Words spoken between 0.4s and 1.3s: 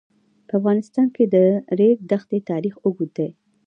په افغانستان کې د